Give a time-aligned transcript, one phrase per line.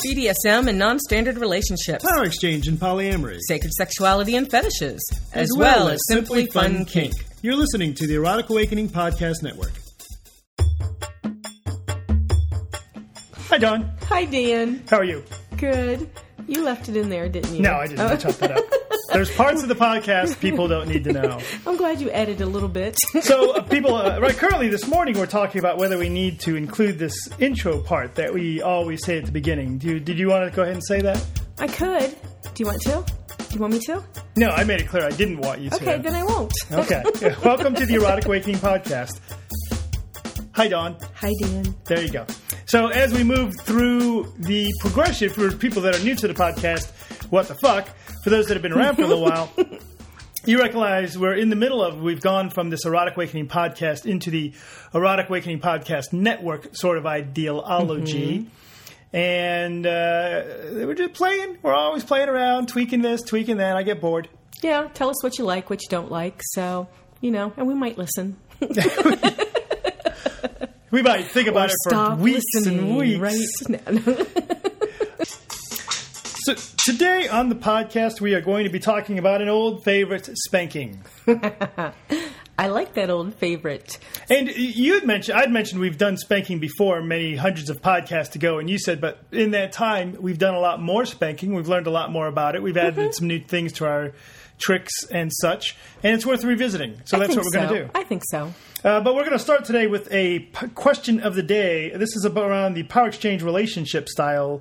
[0.00, 5.00] BDSM and non standard relationships, Power exchange and polyamory, sacred sexuality and fetishes,
[5.34, 7.14] as, well, as simply fun kink.
[7.42, 9.72] You're listening to the Erotic Awakening Podcast Network.
[13.48, 13.90] Hi, Don.
[14.08, 14.82] Hi, Dan.
[14.88, 15.22] How are you?
[15.56, 16.08] Good.
[16.46, 17.60] You left it in there, didn't you?
[17.62, 18.00] No, I didn't.
[18.00, 18.64] I chopped that up.
[19.12, 21.40] There's parts of the podcast people don't need to know.
[21.66, 22.96] I'm glad you added a little bit.
[23.22, 26.56] So, uh, people, uh, right, currently this morning we're talking about whether we need to
[26.56, 29.78] include this intro part that we always say at the beginning.
[29.78, 31.24] Do you, did you want to go ahead and say that?
[31.58, 32.10] I could.
[32.10, 33.04] Do you want to?
[33.48, 34.02] Do you want me to?
[34.36, 35.76] No, I made it clear I didn't want you to.
[35.76, 36.52] Okay, then I won't.
[36.72, 37.02] Okay.
[37.44, 39.20] Welcome to the Erotic Awakening Podcast.
[40.52, 40.96] Hi, Dawn.
[41.14, 41.74] Hi, Dan.
[41.84, 42.26] There you go.
[42.66, 46.90] So, as we move through the progression for people that are new to the podcast,
[47.30, 47.88] what the fuck?
[48.22, 49.50] For those that have been around for a little while,
[50.44, 54.30] you recognize we're in the middle of, we've gone from this Erotic Awakening podcast into
[54.30, 54.52] the
[54.94, 58.46] Erotic Awakening Podcast Network sort of ideology.
[59.12, 60.42] And uh,
[60.72, 61.58] we're just playing.
[61.62, 63.76] We're always playing around, tweaking this, tweaking that.
[63.76, 64.28] I get bored.
[64.62, 66.40] Yeah, tell us what you like, what you don't like.
[66.42, 66.88] So,
[67.20, 68.36] you know, and we might listen.
[70.90, 73.20] We might think about it for weeks listening and weeks.
[73.68, 74.66] Right
[76.84, 81.02] today on the podcast, we are going to be talking about an old favorite, spanking.
[82.58, 83.98] I like that old favorite.
[84.28, 88.58] And you had mentioned, I'd mentioned we've done spanking before, many hundreds of podcasts ago,
[88.58, 91.54] and you said, but in that time, we've done a lot more spanking.
[91.54, 92.62] We've learned a lot more about it.
[92.62, 93.12] We've added Mm-hmm.
[93.12, 94.12] some new things to our
[94.58, 97.00] tricks and such, and it's worth revisiting.
[97.06, 97.90] So I that's what we're going to do.
[97.94, 98.52] I think so.
[98.84, 101.90] Uh, but we're going to start today with a p- question of the day.
[101.96, 104.60] This is about around the power exchange relationship style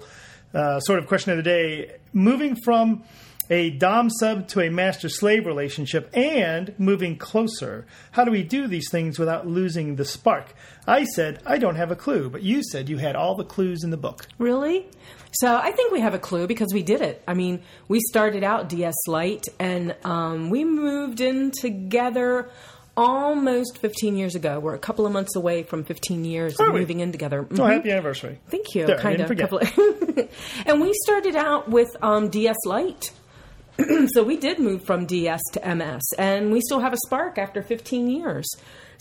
[0.54, 1.96] uh, sort of question of the day.
[2.14, 3.04] Moving from
[3.50, 7.86] a dom sub to a master slave relationship and moving closer.
[8.12, 10.54] How do we do these things without losing the spark?
[10.88, 13.84] I said I don't have a clue, but you said you had all the clues
[13.84, 14.28] in the book.
[14.38, 14.88] Really?
[15.32, 17.24] So I think we have a clue because we did it.
[17.28, 22.50] I mean, we started out DS Light and um, we moved in together
[22.98, 24.60] almost 15 years ago.
[24.60, 26.80] We're a couple of months away from 15 years Are of we?
[26.82, 27.48] moving in together.
[27.52, 27.74] Oh, Mhm.
[27.74, 28.40] happy anniversary!
[28.50, 28.86] Thank you.
[29.00, 29.36] Kind of.
[29.38, 30.30] Couple of-
[30.66, 33.12] and we started out with um, DS Lite.
[34.08, 37.62] so we did move from DS to MS, and we still have a Spark after
[37.62, 38.46] 15 years.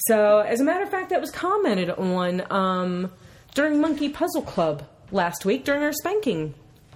[0.07, 3.11] So, as a matter of fact, that was commented on um,
[3.55, 6.55] during Monkey Puzzle Club last week during our spanking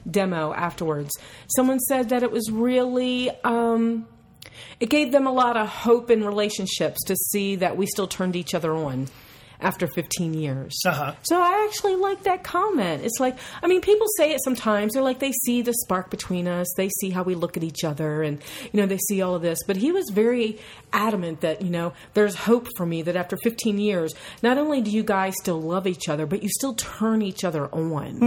[0.08, 1.10] demo afterwards.
[1.56, 3.30] Someone said that it was really.
[3.42, 4.06] Um,
[4.80, 8.36] it gave them a lot of hope in relationships to see that we still turned
[8.36, 9.08] each other on
[9.62, 10.76] after 15 years.
[10.84, 11.14] Uh-huh.
[11.22, 13.04] So I actually like that comment.
[13.04, 14.92] It's like, I mean, people say it sometimes.
[14.92, 16.66] They're like, they see the spark between us.
[16.76, 18.42] They see how we look at each other and,
[18.72, 19.60] you know, they see all of this.
[19.66, 20.58] But he was very
[20.92, 24.90] adamant that, you know, there's hope for me that after 15 years, not only do
[24.90, 28.20] you guys still love each other, but you still turn each other on.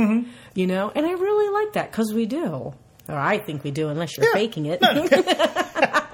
[0.53, 0.91] You know?
[0.95, 2.73] And I really like that because we do.
[3.07, 4.81] Or I think we do, unless you're faking it.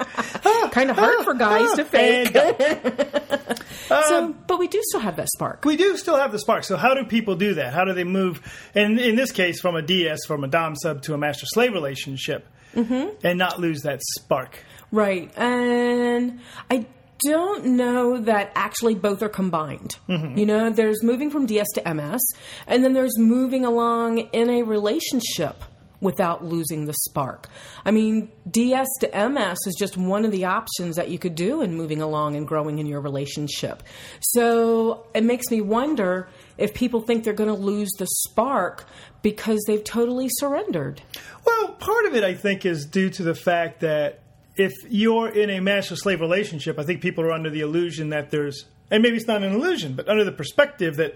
[0.71, 2.35] kind of hard for guys to fake.
[3.87, 5.65] so, um, but we do still have that spark.
[5.65, 6.63] We do still have the spark.
[6.63, 7.73] So how do people do that?
[7.73, 8.41] How do they move?
[8.75, 11.73] And in this case, from a DS, from a dom sub to a master slave
[11.73, 13.15] relationship, mm-hmm.
[13.23, 14.59] and not lose that spark.
[14.91, 15.31] Right.
[15.37, 16.85] And I
[17.25, 19.97] don't know that actually both are combined.
[20.09, 20.37] Mm-hmm.
[20.37, 22.21] You know, there's moving from DS to MS,
[22.67, 25.63] and then there's moving along in a relationship
[26.01, 27.47] without losing the spark.
[27.85, 31.61] I mean, DS to MS is just one of the options that you could do
[31.61, 33.83] in moving along and growing in your relationship.
[34.19, 38.85] So it makes me wonder if people think they're going to lose the spark
[39.21, 41.01] because they've totally surrendered.
[41.45, 44.23] Well, part of it, I think, is due to the fact that
[44.55, 48.31] if you're in a master slave relationship, I think people are under the illusion that
[48.31, 51.15] there's, and maybe it's not an illusion, but under the perspective that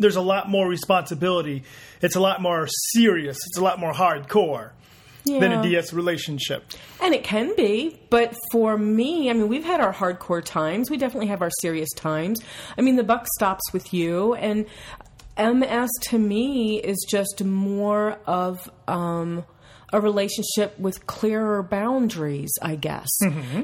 [0.00, 1.62] there's a lot more responsibility.
[2.00, 3.36] It's a lot more serious.
[3.46, 4.70] It's a lot more hardcore
[5.24, 6.64] than a DS relationship.
[7.00, 10.90] And it can be, but for me, I mean, we've had our hardcore times.
[10.90, 12.40] We definitely have our serious times.
[12.76, 14.66] I mean, the buck stops with you, and
[15.38, 19.44] MS to me is just more of um,
[19.92, 23.08] a relationship with clearer boundaries, I guess.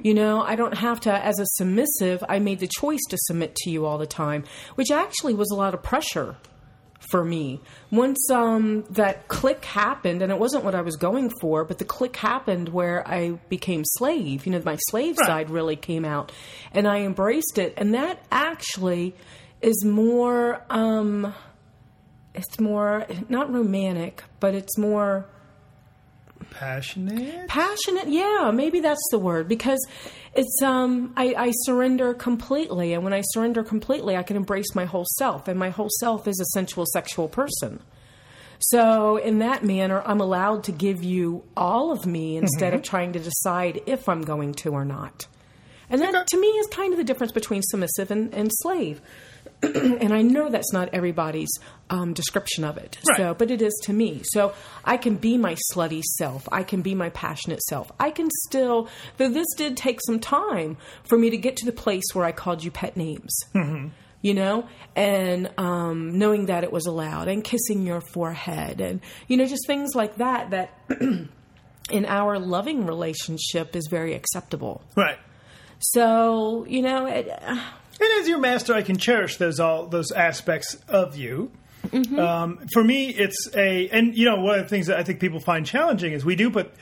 [0.02, 3.55] You know, I don't have to, as a submissive, I made the choice to submit
[3.56, 4.44] to you all the time,
[4.75, 6.37] which actually was a lot of pressure
[7.11, 7.61] for me.
[7.93, 11.84] Once um, that click happened, and it wasn't what I was going for, but the
[11.84, 14.44] click happened where I became slave.
[14.46, 15.26] You know, my slave Right.
[15.26, 16.32] side really came out,
[16.73, 17.75] and I embraced it.
[17.76, 19.14] And that actually
[19.62, 20.61] is more.
[20.70, 21.32] Um,
[22.34, 25.26] it's more not romantic, but it's more
[26.50, 27.48] Passionate?
[27.48, 29.84] passionate yeah maybe that's the word because
[30.34, 34.84] it's um I, I surrender completely and when i surrender completely i can embrace my
[34.87, 37.81] whole self and my whole self is a sensual sexual person
[38.58, 43.12] So, in that manner, I'm allowed to give you all of me instead of trying
[43.12, 45.26] to decide if I'm going to or not.
[45.90, 46.25] And that, Okay.
[46.28, 49.02] to me, is kind of the difference between submissive and, and slave.
[49.62, 51.48] and I know that's not everybody's
[51.88, 52.98] um, description of it.
[53.08, 53.16] Right.
[53.16, 54.22] So, but it is to me.
[54.24, 54.54] So
[54.84, 56.48] I can be my slutty self.
[56.52, 57.90] I can be my passionate self.
[57.98, 61.72] I can still, though this did take some time for me to get to the
[61.72, 63.34] place where I called you pet names.
[64.22, 64.66] You know,
[64.96, 69.66] and um, knowing that it was allowed, and kissing your forehead, and you know, just
[69.68, 70.50] things like that.
[70.50, 70.70] That
[71.90, 74.82] in our loving relationship is very acceptable.
[74.96, 75.18] Right.
[75.78, 77.62] So you know, it, uh,
[78.00, 81.50] And as your master, I can cherish those all those aspects of you.
[81.88, 82.19] Mm-hmm.
[82.19, 85.20] Um, for me, it's a and you know one of the things that I think
[85.20, 86.72] people find challenging is we do put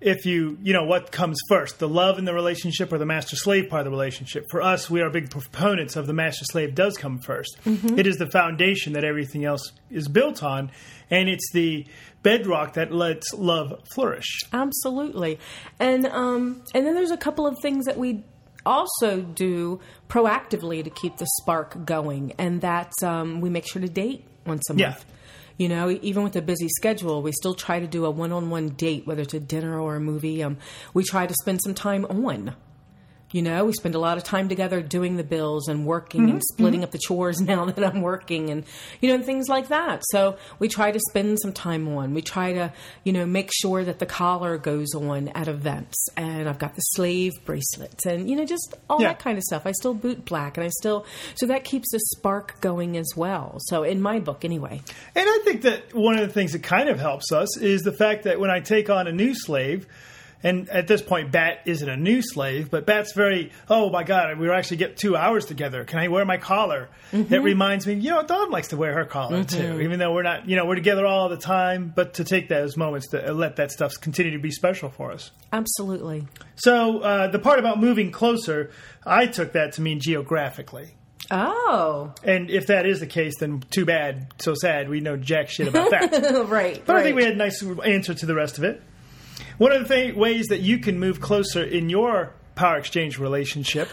[0.00, 3.36] if you you know what comes first, the love in the relationship or the master
[3.36, 4.46] slave part of the relationship.
[4.50, 7.98] For us, we are big proponents of the master slave does come 1st Mm-hmm.
[7.98, 10.70] It is the foundation that everything else is built on,
[11.10, 11.86] and it's the
[12.22, 14.40] bedrock that lets love flourish.
[14.52, 15.38] Absolutely.
[15.78, 18.24] And um and then there's a couple of things that we
[18.66, 23.88] also do proactively to keep the spark going and that um we make sure to
[23.88, 24.88] date once a Yeah.
[24.90, 25.04] month.
[25.58, 29.06] You know, even with a busy schedule, we still try to do a one-on-one date,
[29.06, 30.42] whether it's a dinner or a movie.
[30.42, 30.56] Um,
[30.94, 32.54] we try to spend some time on.
[33.32, 36.30] You know, we spend a lot of time together doing the bills and working Mm-hmm.
[36.32, 38.64] and splitting up the chores now that I'm working and,
[39.00, 40.02] you know, and things like that.
[40.10, 42.12] So we try to spend some time on.
[42.14, 42.72] We try to,
[43.04, 46.80] you know, make sure that the collar goes on at events and I've got the
[46.80, 49.08] slave bracelets and, you know, just all Yeah.
[49.08, 49.64] that kind of stuff.
[49.64, 51.06] I still boot black and I still,
[51.36, 53.58] so that keeps the spark going as well.
[53.66, 54.82] So in my book, anyway.
[55.14, 57.92] And I think that one of the things that kind of helps us is the
[57.92, 59.86] fact that when I take on a new slave,
[60.42, 64.38] and at this point, Bat isn't a new slave, but Bat's very, oh my God,
[64.38, 65.84] we actually get two hours together.
[65.84, 66.88] Can I wear my collar?
[67.12, 67.32] Mm-hmm.
[67.32, 69.76] It reminds me, you know, Dawn likes to wear her collar mm-hmm.
[69.76, 72.48] too, even though we're not, you know, we're together all the time, but to take
[72.48, 75.30] those moments to uh, let that stuff continue to be special for us.
[75.52, 76.26] Absolutely.
[76.56, 78.70] So uh, the part about moving closer,
[79.04, 80.94] I took that to mean geographically.
[81.30, 84.88] Oh, And if that is the case, then too bad, so sad.
[84.88, 86.46] We know jack shit about that.
[86.48, 86.82] right.
[86.84, 88.82] But I think we had a nice answer to the rest of it.
[89.58, 93.88] One of the th- ways that you can move closer in your power exchange relationship.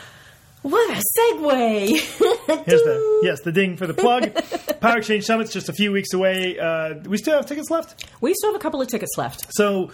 [0.64, 1.90] What a segue!
[2.66, 4.34] Here's the yes, the ding for the plug.
[4.82, 6.58] power exchange summit's just a few weeks away.
[6.60, 9.46] Uh, we still have tickets left, we still have a couple of tickets left.
[9.52, 9.92] so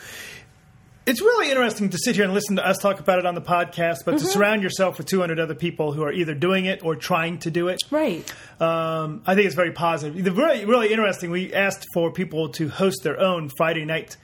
[1.05, 3.41] it's really interesting to sit here and listen to us talk about it on the
[3.41, 3.97] podcast.
[4.05, 7.39] But to surround yourself with 200 other people who are either doing it or trying
[7.39, 8.23] to do it, Right.
[8.61, 10.23] um, I think it's very positive.
[10.23, 11.29] The really, really interesting.
[11.29, 14.15] We asked for people to host their own Friday night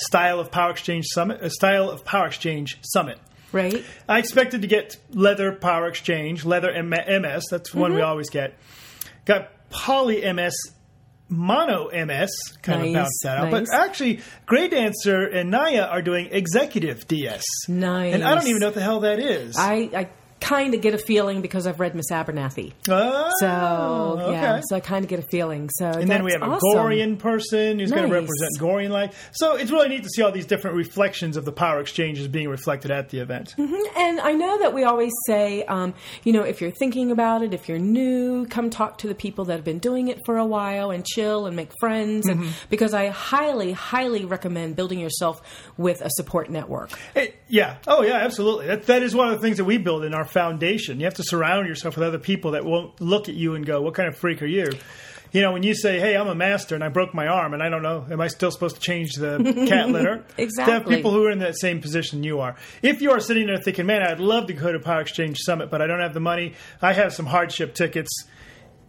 [0.00, 3.18] style of power exchange summit, a style of power exchange summit.
[3.52, 3.84] Right.
[4.08, 7.44] I expected to get leather power exchange, leather M- MS.
[7.50, 8.06] That's one we mm-hmm.
[8.06, 8.56] always get.
[9.24, 10.54] Got poly MS,
[11.28, 12.30] mono MS.
[12.62, 13.50] Kind of Nice, bounced that out.
[13.50, 13.68] nice.
[13.70, 17.42] But actually, Grey Dancer and Naya are doing executive DS.
[17.68, 18.14] Nice.
[18.14, 19.56] And I don't even know what the hell that is.
[19.58, 20.08] I, I
[20.40, 22.72] kind of get a feeling because I've read Miss Abernathy.
[22.88, 23.46] Oh, So
[24.30, 24.62] yeah, okay.
[24.68, 25.68] so I kind of get a feeling.
[25.74, 29.30] So And then we have a Gorean person who's going to represent Gorean life.
[29.32, 32.48] So it's really neat to see all these different reflections of the power exchanges being
[32.48, 33.54] reflected at the event.
[33.58, 35.94] And I know that we always say, um,
[36.24, 39.44] you know, if you're thinking about it, if you're new, come talk to the people
[39.46, 42.26] that have been doing it for a while and chill and make friends.
[42.26, 42.40] And,
[42.70, 45.42] because I highly, highly recommend building yourself
[45.76, 46.90] with a support network.
[47.14, 47.76] Hey, yeah.
[47.86, 48.66] Oh, yeah, absolutely.
[48.68, 51.00] That, that is one of the things that we build in our foundation.
[51.00, 53.80] You have to surround yourself with other people that won't look at you and go,
[53.80, 54.70] What kind of freak are you?
[55.32, 57.62] You know, when you say, Hey, I'm a master and I broke my arm and
[57.62, 60.16] I don't know, am I still supposed to change the cat litter?
[60.16, 60.96] To have Exactly.
[60.96, 62.56] people who are in that same position you are.
[62.82, 65.70] If you are sitting there thinking, Man, I'd love to go to Power Exchange Summit,
[65.70, 68.10] but I don't have the money, I have some hardship tickets.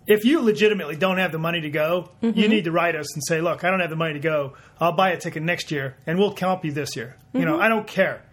[0.08, 2.50] If you legitimately don't have the money to go, you mm-hmm.
[2.50, 4.56] need to write us and say, "Look, I don't have the money to go.
[4.80, 7.50] I'll buy a ticket next year, and we'll help you this year." You mm-hmm.
[7.50, 8.24] know, I don't care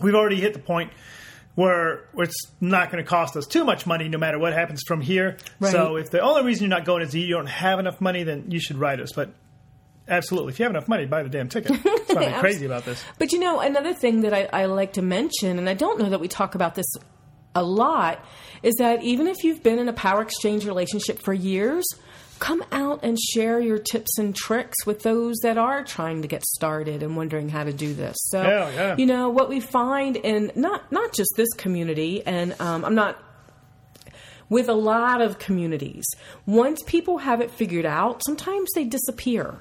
[0.00, 0.92] we've already hit the point
[1.54, 5.00] where it's not going to cost us too much money no matter what happens from
[5.00, 5.36] here.
[5.60, 5.72] Right.
[5.72, 8.50] So if the only reason you're not going is you don't have enough money, then
[8.50, 9.12] you should write us.
[9.12, 9.30] But
[10.08, 11.80] absolutely, if you have enough money, buy the damn ticket.
[12.04, 13.02] It's not crazy about this.
[13.18, 16.10] But you know, another thing that I, I like to mention, and I don't know
[16.10, 16.86] that we talk about this
[17.54, 18.24] a lot,
[18.62, 21.84] is that even if you've been in a power exchange relationship for years,
[22.38, 26.44] come out and share your tips and tricks with those that are trying to get
[26.44, 28.16] started and wondering how to do this.
[28.18, 28.96] So, Yeah, yeah.
[28.96, 33.18] you know, what we find in not not just this community, and um, I'm not
[34.48, 36.04] with a lot of communities,
[36.46, 39.56] once people have it figured out, sometimes they disappear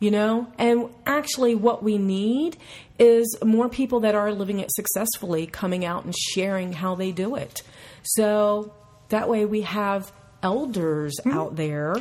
[0.00, 2.56] you know and actually what we need
[2.98, 7.36] is more people that are living it successfully coming out and sharing how they do
[7.36, 7.62] it
[8.02, 8.72] so
[9.10, 10.10] that way we have
[10.42, 11.96] elders out there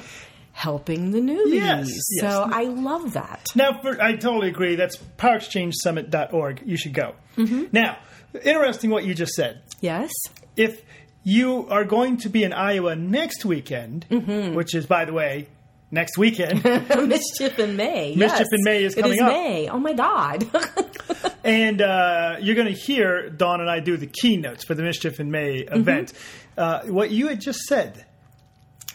[0.51, 1.53] helping the newbies.
[1.53, 2.19] Yes, yes.
[2.33, 3.45] So I love that.
[3.55, 4.75] Now, for, I totally agree.
[4.75, 6.63] That's powerexchangesummit.org.
[6.65, 7.15] You should go.
[7.37, 7.65] Mm-hmm.
[7.71, 7.97] Now,
[8.43, 9.61] interesting what you just said.
[9.81, 10.11] Yes.
[10.55, 10.81] If
[11.23, 14.55] you are going to be in Iowa next weekend, Mm-hmm.
[14.55, 15.47] which is, by the way,
[15.91, 16.63] next weekend,
[17.07, 18.15] Mischief in May.
[18.17, 18.47] Mischief yes.
[18.51, 19.27] in May is coming is up.
[19.31, 19.69] May.
[19.69, 20.45] Oh my God.
[21.43, 25.19] and uh, you're going to hear Dawn and I do the keynotes for the Mischief
[25.19, 25.75] in May Mm-hmm.
[25.79, 26.13] event.
[26.57, 28.05] Uh, what you had just said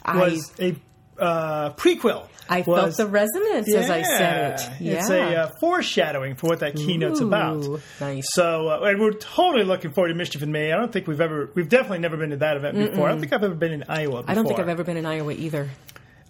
[0.07, 0.77] was a
[1.19, 2.29] uh, prequel.
[2.49, 4.71] I, I was, felt the resonance as I said it.
[4.81, 4.93] Yeah.
[4.99, 7.81] It's a uh, foreshadowing for what that keynote's Ooh, about.
[8.01, 8.27] nice.
[8.33, 10.71] So, uh, and we're totally looking forward to Mischief in May.
[10.71, 13.07] I don't think we've ever, we've definitely never been to that event before.
[13.07, 14.31] I don't think I've ever been in Iowa before.
[14.31, 15.71] I don't think I've ever been in Iowa either.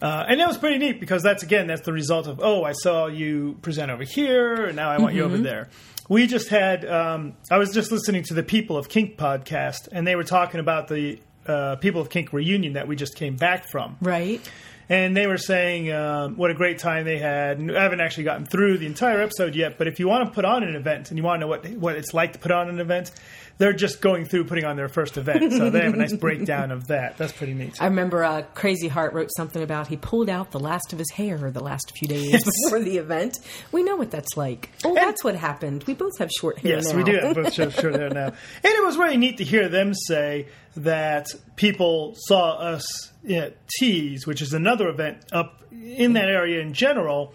[0.01, 2.73] Uh, and that was pretty neat because that's, again, that's the result of, oh, I
[2.73, 5.35] saw you present over here, and now I want you Mm-hmm.
[5.35, 5.69] over there.
[6.09, 10.07] We just had, um, I was just listening to the People of Kink podcast, and
[10.07, 13.69] they were talking about the uh, People of Kink reunion that we just came back
[13.69, 13.97] from.
[14.01, 14.41] Right?
[14.89, 17.59] And they were saying um, what a great time they had.
[17.59, 20.35] And I haven't actually gotten through the entire episode yet, but if you want to
[20.35, 22.51] put on an event and you want to know what what it's like to put
[22.51, 23.11] on an event,
[23.57, 25.53] they're just going through putting on their first event.
[25.53, 27.17] So they have a nice breakdown of that.
[27.17, 27.81] That's pretty neat.
[27.81, 31.11] I remember uh, Crazy Heart wrote something about he pulled out the last of his
[31.13, 33.39] hair the last few days before the event.
[33.73, 34.71] We know what that's like.
[34.85, 35.85] Oh, that's what happened.
[35.85, 36.97] We both have short hair Yes, now.
[36.99, 38.27] we do have both sure there now.
[38.65, 44.27] And it was really neat to hear them say that people saw us at Tees,
[44.27, 47.33] which is another event up in that area in general,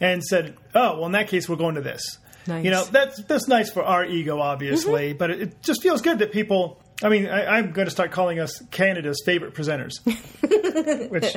[0.00, 2.64] and said, "Oh, well, in that case, we're going to this." Nice.
[2.64, 6.20] You know, that's that's nice for our ego, obviously, but it, it just feels good
[6.20, 6.80] that people.
[7.00, 9.92] I mean, I, I'm going to start calling us Canada's favorite presenters,
[11.10, 11.36] which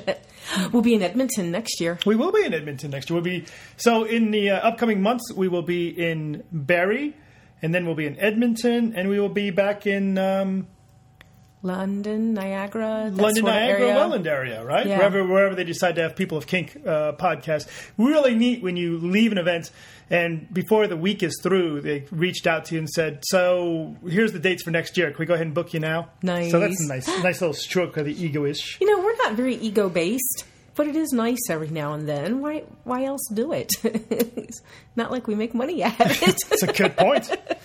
[0.72, 2.00] We'll be in Edmonton next year.
[2.06, 3.16] we will be in Edmonton next year.
[3.16, 3.46] We'll be
[3.78, 5.32] so in the uh, upcoming months.
[5.34, 7.16] We will be in Barrie,
[7.62, 10.68] and then we'll be in Edmonton, and we will be back in um,
[11.64, 13.96] London, Niagara, London, Niagara, area.
[13.96, 14.86] Welland area, right?
[14.86, 14.98] Yeah.
[14.98, 17.68] Wherever wherever they decide to have people of kink uh, podcast.
[17.98, 19.72] Really neat when you leave an event.
[20.10, 24.34] And before the week is through, they reached out to you and said, "So here's
[24.34, 25.12] the dates for next year.
[25.12, 26.52] Can we go ahead and book you now?" Nice.
[26.52, 28.80] So that's a nice, nice little stroke of the ego-ish.
[28.82, 32.42] You know, we're not very ego based, but it is nice every now and then.
[32.42, 32.64] Why?
[32.84, 33.72] Why else do it?
[33.84, 34.62] it's
[34.96, 36.36] not like we make money at it.
[36.50, 37.32] That's a good point.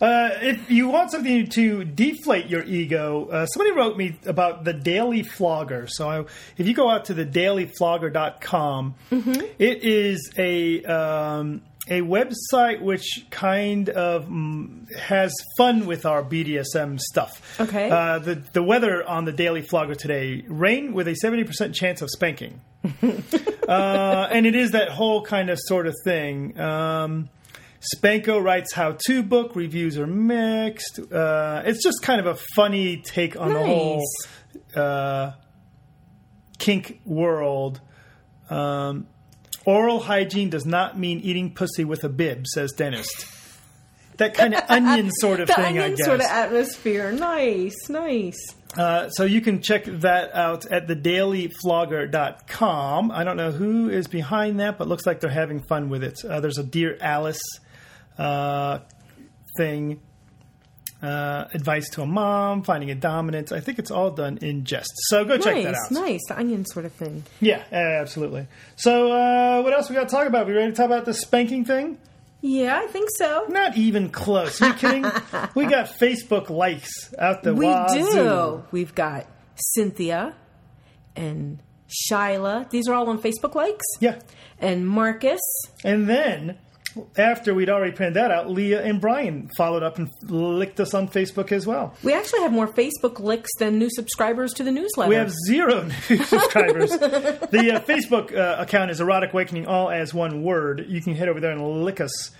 [0.00, 4.72] Uh, if you want something to deflate your ego, uh, somebody wrote me about the
[4.72, 5.86] Daily Flogger.
[5.88, 6.24] So I,
[6.56, 8.94] if you go out to the dailyflogger.com,
[9.58, 17.00] it is a um, a website which kind of mm, has fun with our BDSM
[17.00, 17.58] stuff.
[17.60, 17.90] Okay.
[17.90, 22.02] Uh, the the weather on the Daily Flogger today: rain with a seventy percent chance
[22.02, 22.60] of spanking.
[23.68, 26.58] uh, and it is that whole kind of sort of thing.
[26.60, 27.28] Um,
[27.80, 29.54] Spanko writes how-to book.
[29.54, 30.98] Reviews are mixed.
[31.12, 34.04] Uh, it's just kind of a funny take on the whole
[34.74, 35.32] uh,
[36.58, 37.80] kink world.
[38.50, 39.06] Um,
[39.64, 43.26] oral hygiene does not mean eating pussy with a bib, says dentist.
[44.16, 46.04] That kind of onion sort of thing, I guess.
[46.04, 47.12] sort of atmosphere.
[47.12, 48.38] Nice, nice.
[48.76, 53.10] Uh, so you can check that out at thedailyflogger.com.
[53.12, 56.18] I don't know who is behind that, but looks like they're having fun with it.
[56.28, 57.40] Uh, there's a Dear Alice
[58.18, 58.80] uh,
[59.56, 60.00] thing,
[61.02, 63.52] uh, advice to a mom, finding a dominant.
[63.52, 64.92] I think it's all done in jest.
[65.08, 65.90] So go check that out.
[65.90, 66.20] nice.
[66.28, 67.24] The onion sort of thing.
[67.40, 68.46] Yeah, absolutely.
[68.76, 70.46] So uh, what else we got to talk about?
[70.46, 71.98] We ready to talk about the spanking thing?
[72.40, 73.46] Yeah, I think so.
[73.48, 74.62] Not even close.
[74.62, 75.02] Are you kidding?
[75.54, 78.12] we got Facebook likes out the We wazoo.
[78.12, 78.64] do.
[78.70, 80.34] We've got Cynthia
[81.16, 81.58] and
[81.88, 82.70] Shyla.
[82.70, 83.84] These are all on Facebook likes.
[83.98, 84.20] Yeah.
[84.60, 85.40] And Marcus.
[85.84, 86.58] And then,
[87.16, 91.08] after we'd already panned that out, Leah and Brian followed up and licked us on
[91.08, 91.94] Facebook as well.
[92.02, 95.08] We actually have more Facebook licks than new subscribers to the newsletter.
[95.08, 96.90] We have zero new subscribers.
[96.90, 100.86] the uh, Facebook uh, account is Erotic Awakening, all as one word.
[100.88, 102.30] You can head over there and lick us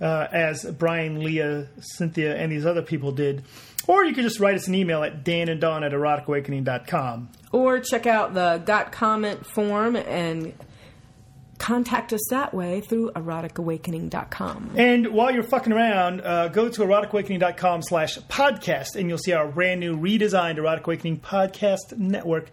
[0.00, 3.42] uh, as Brian, Leah, Cynthia, and these other people did.
[3.86, 7.30] Or you can just write us an email at dan and dawn at eroticawakening.com.
[7.52, 10.52] or check out the Got Comment form and
[11.58, 14.70] contact us that way through eroticawakening.com.
[14.76, 19.48] And while you're fucking around, uh, go to eroticawakening.com slash podcast and you'll see our
[19.48, 22.50] brand new redesigned Erotic Awakening podcast network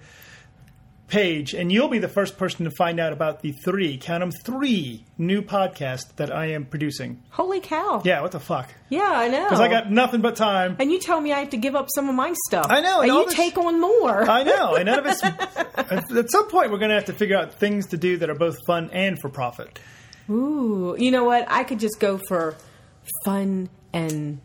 [1.08, 1.54] page.
[1.54, 5.06] And you'll be the first person to find out about the three, count them three,
[5.18, 7.22] new podcasts that I am producing.
[7.30, 8.02] Holy cow.
[8.04, 8.74] Yeah, what the fuck?
[8.90, 9.44] Yeah, I know.
[9.44, 10.76] Because I got nothing but time.
[10.80, 12.68] and you tell me I have to give up some of my stuff.
[12.70, 14.30] I know, and And, you this- take on more.
[14.30, 15.24] I know, and none of us.
[15.24, 18.30] at at some point, we're going to have to figure out things to do that
[18.30, 19.80] are both fun and for profit.
[20.30, 21.46] Ooh, you know what?
[21.52, 22.56] I could just go for
[23.26, 24.40] fun and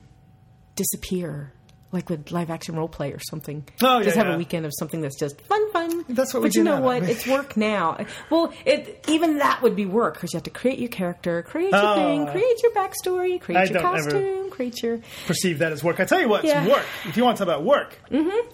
[0.76, 1.52] disappear.
[1.92, 3.64] Like with live action role play or something.
[3.82, 4.34] Oh, yeah, just have yeah.
[4.34, 6.04] a weekend of something that's just fun, fun.
[6.08, 6.52] That's what we do.
[6.52, 6.84] But you know now.
[6.84, 7.02] what?
[7.02, 8.04] It's work now.
[8.30, 11.72] Well, it even that would be work because you have to create your character, create
[11.72, 11.94] your Oh.
[11.96, 15.00] thing, create your backstory, create I your costume, create your.
[15.26, 15.98] Perceive that as work.
[16.00, 16.62] I tell you what, Yeah.
[16.62, 16.84] it's work.
[17.06, 17.98] If you want to talk about work.
[18.10, 18.48] Mm-hmm.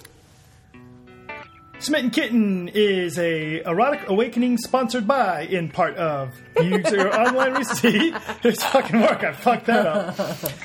[1.79, 8.15] Smitten Kitten is a erotic awakening sponsored by, in part of, use your online receipt.
[8.43, 9.23] It's fucking work.
[9.25, 10.19] I fucked that up.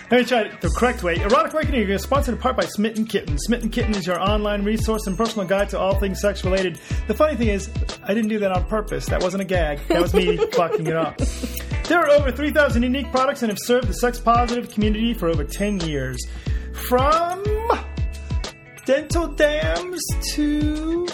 [0.10, 1.18] Let me try it the correct way.
[1.18, 3.38] Erotic Awakening is sponsored in part by Smitten Kitten.
[3.40, 6.80] Smitten Kitten is your online resource and personal guide to all things sex related.
[7.08, 7.70] The funny thing is,
[8.04, 9.08] I didn't do that on purpose.
[9.08, 9.80] That wasn't a gag.
[9.88, 11.18] That was me fucking it up.
[11.88, 15.44] There are over 3,000 unique products and have served the sex positive community for over
[15.44, 16.20] 10 years.
[16.74, 17.44] From
[18.86, 20.02] dental dams
[20.34, 21.08] to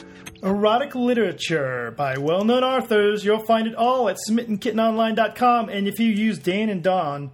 [0.43, 5.69] erotic literature by well known authors, you'll find it all at smittenkittenonline.com.
[5.69, 7.31] And if you use Dan and Dawn,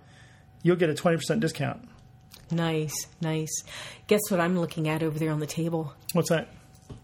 [0.61, 1.87] you'll get a 20% discount.
[2.51, 3.63] Nice, nice.
[4.07, 5.93] Guess what I'm looking at over there on the table?
[6.13, 6.49] What's that?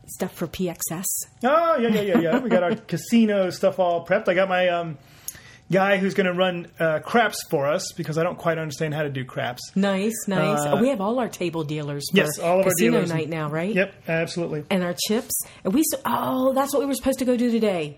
[0.07, 1.05] Stuff for PXS.
[1.43, 2.39] Oh, yeah, yeah, yeah, yeah.
[2.39, 4.27] We got our casino stuff all prepped.
[4.27, 4.97] I got my um,
[5.71, 9.03] guy who's going to run uh, craps for us because I don't quite understand how
[9.03, 9.61] to do craps.
[9.75, 10.59] Nice, nice.
[10.65, 13.09] Uh, we have all our table dealers for Yes, all of our casino dealers.
[13.13, 13.73] night now, right?
[13.73, 14.63] Yep, absolutely.
[14.69, 15.33] And our chips.
[15.63, 15.83] And we.
[16.05, 17.97] Oh, that's what we were supposed to go do today.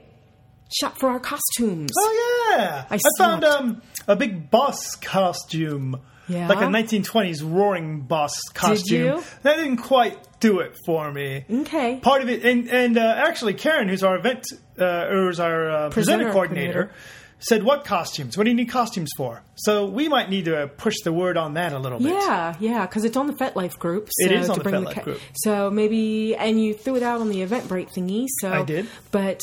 [0.80, 1.92] Shop for our costumes.
[1.98, 3.60] Oh yeah, I found slept.
[3.62, 6.00] um, a big boss costume.
[6.28, 6.48] Yeah?
[6.48, 9.18] like a 1920s roaring boss costume.
[9.18, 9.24] you?
[9.44, 11.44] That didn't quite do it for me.
[11.52, 11.98] Okay.
[12.02, 14.46] Part of it, and and uh, actually, Karen, who's our event,
[14.80, 16.96] uh, or who's our uh, presenter, Presenter coordinator, coordinator.
[17.42, 18.38] Said, "What costumes?
[18.38, 21.56] What do you need costumes for?" So we might need to push the word on
[21.56, 22.14] that a little bit.
[22.14, 24.10] Yeah, yeah, because it's on the FetLife group.
[24.12, 25.22] So It is on to the bring FetLife ca- group.
[25.36, 28.28] So maybe, and you threw it out on the Eventbrite thingy.
[28.40, 28.88] So I did.
[29.12, 29.40] but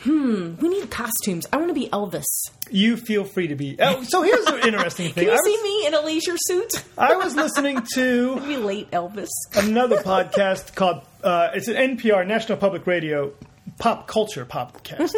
[0.00, 1.46] hmm, we need costumes.
[1.52, 2.24] I want to be Elvis.
[2.70, 3.76] You feel free to be.
[3.80, 5.14] Oh, so here's an interesting thing.
[5.14, 6.84] Can you was, see me in a leisure suit?
[6.96, 9.28] I was listening to be late Elvis.
[9.56, 13.32] another podcast called uh, it's an NPR National Public Radio
[13.78, 15.10] pop culture podcast,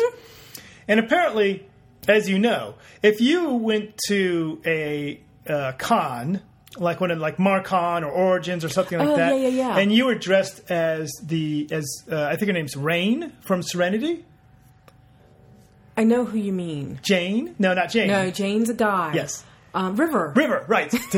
[0.88, 1.66] and apparently,
[2.10, 6.40] as you know, if you went to a uh, con.
[6.78, 9.78] Like one of like Marcon or Origins or something like Oh, that, yeah, yeah, yeah.
[9.78, 14.24] and you were dressed as the as uh, I think her name's Rain from Serenity,
[15.96, 17.00] I know who you mean.
[17.02, 17.56] Jayne.
[17.58, 18.06] No, not Jayne.
[18.06, 19.12] No, Jayne's a guy.
[19.14, 19.44] Yes.
[19.74, 20.32] Um, River.
[20.36, 20.94] River, right.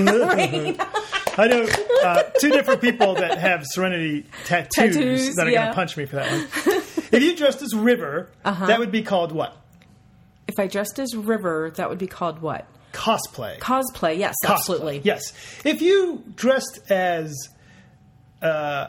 [1.38, 1.66] I know
[2.02, 6.06] uh, two different people that have Serenity tattoos, Tattoos, that are going to punch me
[6.06, 6.76] for that one.
[7.12, 8.66] if you dressed as River, Uh-huh.
[8.66, 9.56] that would be called what?
[10.52, 12.66] If I dressed as River, that would be called what?
[12.92, 13.58] Cosplay.
[13.58, 14.18] Cosplay.
[14.18, 14.50] Yes, Cosplay.
[14.52, 15.00] absolutely.
[15.02, 15.22] Yes.
[15.64, 17.34] If you dressed as
[18.42, 18.88] uh,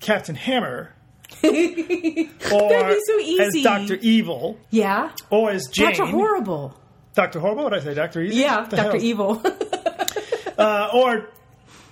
[0.00, 0.92] Captain Hammer,
[1.42, 3.40] or be so easy.
[3.60, 3.62] as.
[3.62, 5.10] Doctor Evil, Yeah.
[5.30, 6.78] or as Jayne, Doctor Horrible.
[7.14, 7.64] Doctor Horrible.
[7.64, 7.94] What did I say?
[7.94, 8.36] Doctor Evil.
[8.38, 8.96] Yeah, Doctor?
[8.98, 9.42] Evil.
[10.58, 11.30] uh, or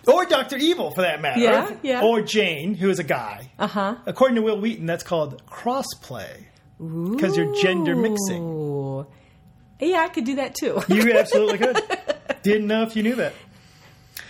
[0.07, 1.41] or Doctor Evil for that matter.
[1.41, 2.03] Yeah, yeah.
[2.05, 3.51] Or Jayne, who is a guy.
[3.59, 3.97] uh huh.
[4.07, 6.45] According to Wil Wheaton, that's called crossplay
[6.79, 8.56] because you're gender mixing.
[9.81, 10.81] Yeah, I could do that too.
[10.89, 11.81] You absolutely could.
[12.43, 13.33] Didn't know if you knew that.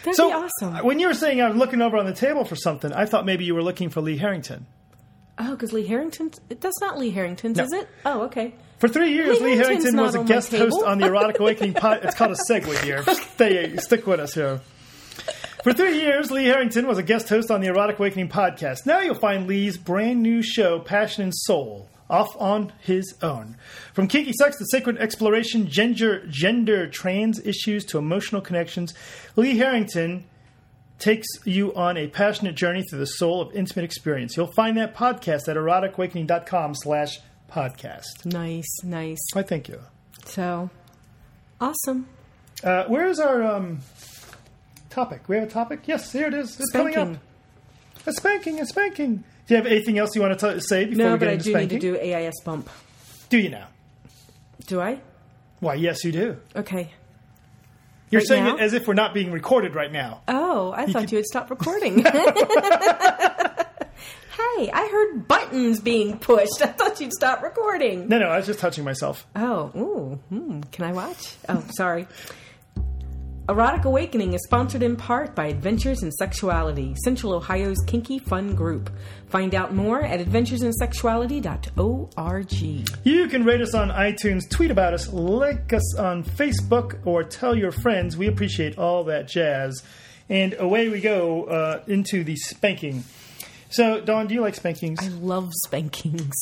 [0.05, 0.85] That'd So be awesome.
[0.85, 3.25] when you were saying I was looking over on the table for something, I thought
[3.27, 4.67] maybe you were looking for Lee Harrington.
[5.39, 6.41] oh, because Lee Harrington's.
[6.49, 7.65] That's not Lee Harrington's, No.
[7.65, 7.89] is it?
[8.05, 8.55] Oh, okay.
[8.79, 12.01] For three years, Lee Lee Harrington was a guest host on the Erotic Awakening pod.
[12.03, 13.03] It's called a segue here.
[13.05, 14.61] Stay, stick with us here.
[15.65, 18.85] For three years, Lee Harrington was a guest host on the Erotic Awakening podcast.
[18.87, 23.57] Now you'll find Lee's brand new show, Passion and Soul, off on his own.
[23.93, 28.95] From kinky sex to sacred exploration, gender, gender trans issues to emotional connections,
[29.37, 30.25] Lee Harrington
[30.99, 34.37] takes you on a passionate journey through the soul of intimate experience.
[34.37, 37.19] You'll find that podcast at eroticawakening.com slash
[37.51, 38.25] podcast.
[38.25, 39.19] Nice, nice.
[39.35, 39.81] I thank you.
[40.25, 40.71] So,
[41.61, 42.07] awesome.
[42.65, 43.81] Uh, where is our um,
[44.91, 45.29] topic?
[45.29, 45.81] We have a topic?
[45.87, 46.59] Yes, here it is.
[46.59, 47.15] It's coming Spanking.
[47.17, 47.21] up.
[48.07, 49.25] A spanking, a spanking.
[49.47, 51.29] Do you have anything else you want to t- say before No, we but get
[51.29, 51.75] I into do spanking?
[51.79, 52.69] need to do AIS bump.
[53.29, 53.69] Do you now?
[54.67, 54.99] Do I?
[55.61, 56.37] Why, yes, you do.
[56.57, 56.91] Okay.
[58.11, 58.55] You're Right saying now?
[58.57, 60.23] it as if we're not being recorded right now.
[60.29, 61.99] Oh, I thought could- you had stopped recording.
[62.05, 62.13] hey,
[64.73, 66.61] I heard buttons being pushed.
[66.63, 68.09] I thought you'd stop recording.
[68.09, 69.27] No, no, I was just touching myself.
[69.35, 71.35] Oh, ooh, hmm, can I watch?
[71.49, 72.07] Oh, sorry.
[73.49, 78.91] Erotic Awakening is sponsored in part by Adventures in Sexuality, Central Ohio's kinky fun group.
[79.29, 82.53] Find out more at adventuresinsexuality.org.
[83.05, 87.57] You can rate us on iTunes, tweet about us, like us on Facebook, or tell
[87.57, 88.17] your friends.
[88.17, 89.81] We appreciate all that jazz.
[90.29, 93.05] And away we go uh, into the spanking.
[93.71, 94.99] So, Dawn, do you like spankings?
[95.01, 96.35] I love spankings.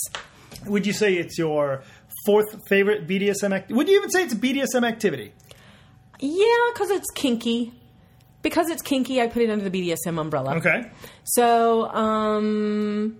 [0.65, 1.83] Would you say it's your
[2.25, 3.75] fourth favorite BDSM activity?
[3.75, 5.35] Would you even say it's a BDSM activity?
[6.21, 7.73] Yeah, because it's kinky.
[8.43, 10.57] because it's kinky, I put it under the BDSM umbrella.
[10.57, 10.91] Okay.
[11.25, 13.17] So, um,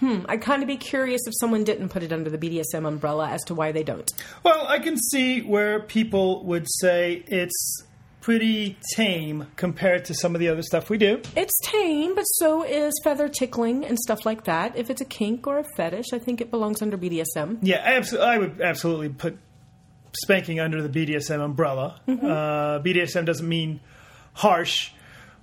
[0.00, 3.28] hmm, I'd kind of be curious if someone didn't put it under the BDSM umbrella
[3.28, 4.10] as to why they don't.
[4.42, 7.84] Well, I can see where people would say it's
[8.20, 11.22] pretty tame compared to some of the other stuff we do.
[11.34, 14.76] It's tame, but so is feather tickling and stuff like that.
[14.76, 17.58] If it's a kink or a fetish, I think it belongs under BDSM.
[17.62, 19.38] Yeah, I would absolutely put
[20.20, 22.00] spanking under the BDSM umbrella.
[22.08, 22.26] Mm-hmm.
[22.26, 23.80] Uh, BDSM doesn't mean
[24.34, 24.90] harsh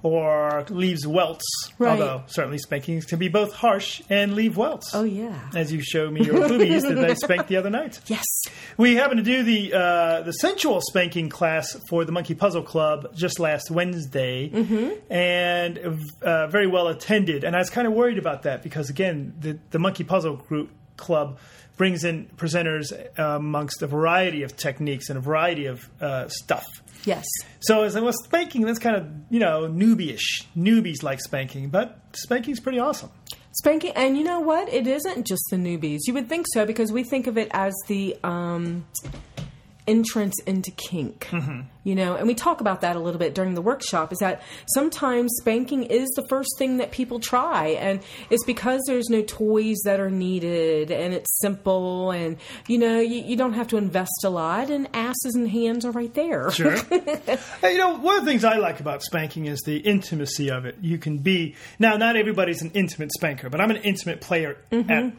[0.03, 1.43] or leaves welts,
[1.79, 1.91] Right.
[1.93, 4.93] although certainly spankings can be both harsh and leave welts.
[4.93, 5.49] Oh, yeah.
[5.55, 7.99] As you showed me your boobies that they spanked the other night.
[8.07, 8.23] Yes.
[8.77, 13.15] We happened to do the uh, the sensual spanking class for the Monkey Puzzle Club
[13.15, 15.11] just last Wednesday, Mm-hmm.
[15.11, 15.79] and
[16.21, 17.43] uh, very well attended.
[17.43, 20.69] And I was kind of worried about that because again, the the Monkey Puzzle Group
[20.97, 21.39] Club
[21.77, 26.65] brings in presenters uh, amongst a variety of techniques and a variety of uh, stuff.
[27.05, 27.25] Yes.
[27.59, 30.47] So as I was spanking that's kind of you know newbie-ish.
[30.57, 33.11] Newbies like spanking, but spanking's pretty awesome.
[33.51, 34.67] Spanking, and you know what?
[34.67, 35.99] It isn't just the newbies.
[36.07, 38.85] You would think so because we think of it as the um,
[39.87, 41.27] entrance into kink.
[41.31, 41.61] Mm-hmm.
[41.83, 44.11] You know, and we talk about that a little bit during the workshop.
[44.11, 44.41] Is that
[44.73, 47.99] sometimes spanking is the first thing that people try, and
[48.31, 53.21] it's because there's no toys that are needed, and it's simple, and you know, you,
[53.21, 56.51] you don't have to invest a lot, and asses and hands are right there.
[56.51, 56.75] Sure.
[57.61, 60.65] Hey, you know, one of the things I like about spanking is the intimacy of
[60.65, 60.77] it.
[60.81, 61.97] You can be now.
[61.97, 64.89] Not everybody's an intimate spanker, but I'm an intimate player mm-hmm.
[64.89, 65.13] at,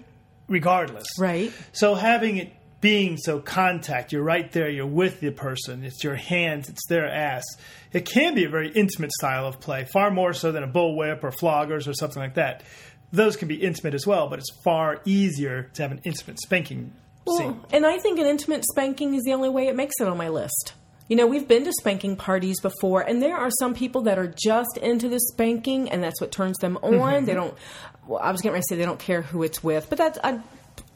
[0.48, 1.06] regardless.
[1.18, 1.52] Right.
[1.72, 4.68] So having it being so contact, you're right there.
[4.68, 5.82] You're with the person.
[5.82, 6.68] It's your hands.
[6.68, 7.44] It's their ass.
[7.92, 11.24] It can be a very intimate style of play, far more so than a bullwhip
[11.24, 12.62] or floggers or something like that.
[13.12, 16.92] Those can be intimate as well, but it's far easier to have an intimate spanking
[17.36, 17.60] scene.
[17.72, 20.28] And I think an intimate spanking is the only way it makes it on my
[20.28, 20.74] list.
[21.08, 24.26] You know, we've been to spanking parties before, and there are some people that are
[24.26, 26.92] just into the spanking, and that's what turns them on.
[26.92, 27.24] Mm-hmm.
[27.26, 27.54] They don't.
[28.08, 30.18] Well, I was getting ready to say they don't care who it's with, but that's
[30.22, 30.40] I.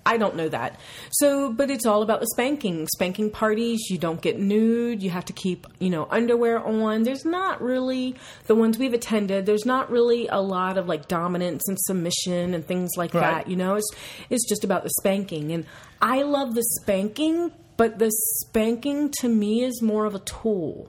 [0.07, 0.81] I don't know that.
[1.13, 2.89] So, but it's all about the spanking.
[2.95, 5.03] Spanking parties, you don't get nude.
[5.03, 7.03] You have to keep, you know, underwear on.
[7.03, 9.45] There's not really the ones we've attended.
[9.47, 13.45] There's not really a lot of like dominance and submission and things like Right.
[13.45, 13.49] that.
[13.51, 13.91] You know, it's
[14.31, 15.53] it's just about the spanking.
[15.53, 15.67] And
[16.01, 20.89] I love the spanking, but the spanking to me is more of a tool.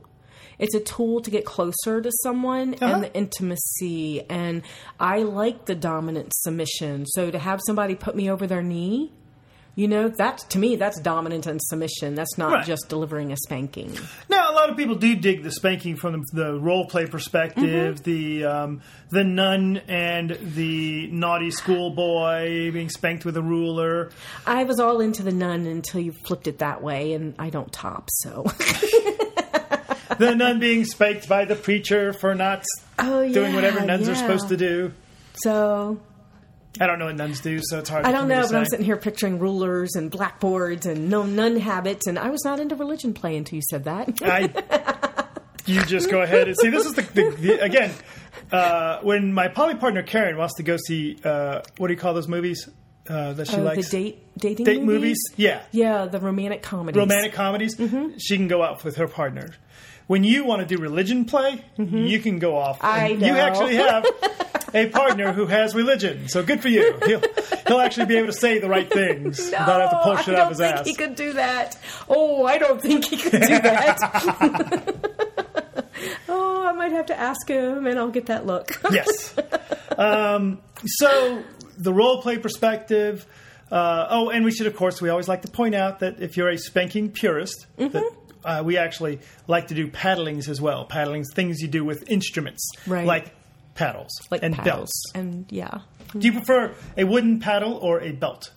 [0.62, 2.94] It's a tool to get closer to someone Uh-huh.
[2.94, 4.22] and the intimacy.
[4.30, 4.62] And
[5.00, 7.06] I like the dominant submission.
[7.08, 9.12] So to have somebody put me over their knee,
[9.74, 12.14] you know, that to me, that's dominant and submission.
[12.14, 12.66] That's not Right.
[12.66, 13.98] just delivering a spanking.
[14.30, 18.04] Now, a lot of people do dig the spanking from the, the role play perspective,
[18.04, 24.12] the um, the nun and the naughty schoolboy being spanked with a ruler.
[24.46, 27.72] I was all into the nun until you flipped it that way, and I don't
[27.72, 28.46] top, so.
[30.18, 32.66] The nun being spanked by the preacher for not
[33.00, 34.94] Oh, doing whatever yeah, nuns are supposed to do.
[35.36, 36.00] So
[36.80, 38.06] I don't know what nuns do, so it's hard.
[38.06, 41.56] I don't know, to but I'm sitting here picturing rulers and blackboards and no nun
[41.58, 44.22] habits, and I was not into religion play until you said that.
[44.22, 45.26] I,
[45.66, 46.70] you just go ahead and see.
[46.70, 47.92] This is the, the, the again
[48.52, 52.14] uh, when my poly partner Karen wants to go see uh, what do you call
[52.14, 52.70] those movies
[53.10, 53.90] uh, that she Oh, likes?
[53.90, 55.00] the date dating Date movies?
[55.02, 55.20] movies?
[55.38, 55.64] Yeah.
[55.72, 57.00] yeah, the romantic comedies.
[57.00, 57.76] romantic comedies,
[58.18, 59.50] she can go out with her partner.
[60.12, 62.80] When you want to do religion play, you can go off.
[62.80, 62.86] Mm-hmm.
[62.86, 64.06] I and You actually have
[64.74, 67.00] a partner who has religion, so good for you.
[67.06, 67.22] He'll,
[67.66, 70.36] he'll actually be able to say the right things No, without having to pull shit
[70.36, 70.86] out of his think ass.
[70.86, 71.78] he could do that.
[72.10, 73.98] Oh, I don't think he could do that.
[76.28, 78.82] oh, I might have to ask him, and I'll get that look.
[78.92, 79.34] yes.
[79.98, 81.42] Um, so
[81.78, 83.26] the role play perspective.
[83.72, 86.36] Uh, oh, and we should, of course, we always like to point out that if
[86.36, 87.94] you're a spanking purist, Mm-hmm.
[87.94, 88.12] that
[88.46, 90.86] uh, we actually like to do paddlings as well.
[90.88, 93.06] Paddlings, things you do with instruments, Right.
[93.06, 93.34] like
[93.76, 94.76] paddles like and paddles.
[94.80, 95.04] belts.
[95.16, 95.80] and yeah.
[96.18, 98.52] Do you prefer a wooden paddle or a belt?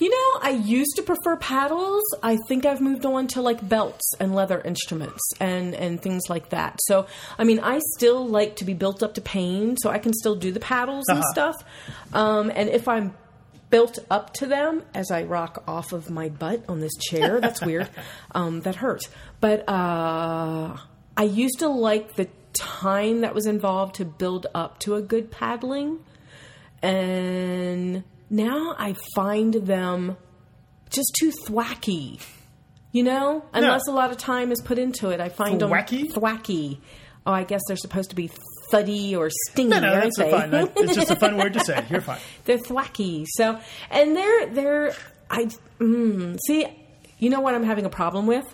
[0.00, 2.04] You know, I used to prefer paddles.
[2.22, 6.50] I think I've moved on to like belts and leather instruments and and things like
[6.50, 6.78] that.
[6.84, 10.12] So, I mean, I still like to be built up to pain, so I can
[10.14, 11.32] still do the paddles and Uh-huh.
[11.32, 11.56] stuff.
[12.12, 13.12] Um, and if I'm
[13.70, 17.60] built up to them as I rock off of my butt on this chair, that's
[17.62, 17.88] weird.
[18.34, 19.08] Um, that hurts.
[19.40, 20.76] But uh,
[21.16, 25.30] I used to like the time that was involved to build up to a good
[25.30, 26.00] paddling
[26.82, 30.16] and now I find them
[30.90, 32.20] just too thwacky.
[32.90, 36.12] You know, unless a lot of time is put into it, I find Thwacky?
[36.12, 36.78] them thwacky.
[37.28, 38.30] Oh, I guess they're supposed to be
[38.70, 40.30] thuddy or stingy, No, no, aren't that's they?
[40.30, 40.54] fine.
[40.76, 41.84] It's just a fun word to say.
[41.90, 42.18] You're fine.
[42.46, 43.26] they're thwacky.
[43.28, 43.60] So,
[43.90, 44.94] and they're they're
[45.30, 46.66] I mm, see.
[47.18, 48.46] You know what I'm having a problem with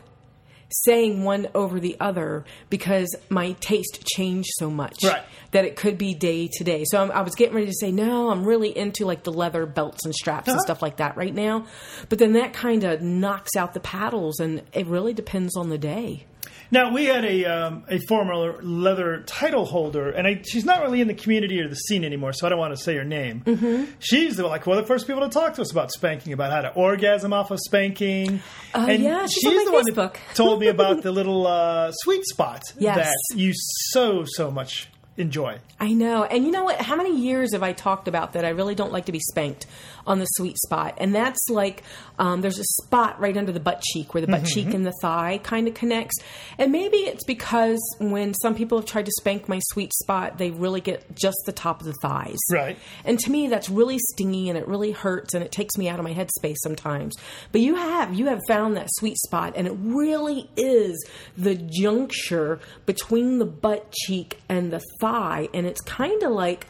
[0.71, 5.23] saying one over the other because my taste changed so much Right.
[5.53, 6.85] that it could be day to day.
[6.87, 9.67] So I'm, I was getting ready to say, no, I'm really into like the leather
[9.67, 10.65] belts and straps and Uh-huh.
[10.65, 11.67] stuff like that right now.
[12.09, 15.79] But then that kind of knocks out the paddles, and it really depends on the
[15.79, 16.25] day.
[16.71, 21.01] Now we had a um, a former leather title holder, and I, she's not really
[21.01, 23.43] in the community or the scene anymore, so I don't want to say her name.
[23.45, 23.93] Mm-hmm.
[24.01, 26.51] She's the, like one of the first people to talk to us about spanking, about
[26.53, 28.41] how to orgasm off of spanking.
[28.75, 30.13] Oh, and yeah, she's on she's my the one Facebook.
[30.15, 32.97] that told me about the little uh, sweet spot Yes.
[32.97, 35.59] that you so so much enjoy.
[35.79, 36.25] I know.
[36.25, 36.81] And you know what?
[36.81, 39.67] How many years have I talked about that I really don't like to be spanked
[40.07, 40.95] on the sweet spot?
[40.99, 41.83] And that's like
[42.19, 44.95] um, there's a spot right under the butt cheek where the butt cheek and the
[45.03, 46.17] thigh kind of connects.
[46.59, 50.51] And maybe it's because when some people have tried to spank my sweet spot, they
[50.51, 52.39] really get just the top of the thighs.
[52.51, 52.79] Right.
[53.05, 55.99] And to me, that's really stingy and it really hurts and it takes me out
[55.99, 57.15] of my headspace sometimes.
[57.53, 62.61] But you have, you have found that sweet spot and it really is the juncture
[62.87, 65.04] between the butt cheek and the thigh.
[65.05, 66.67] And it's kind of like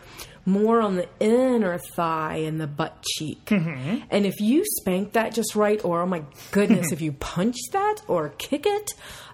[0.46, 3.46] more on the inner thigh and the butt cheek.
[3.46, 4.04] Mm-hmm.
[4.10, 6.94] And if you spank that just right, or oh my goodness, mm-hmm.
[6.94, 8.90] if you punch that or kick it,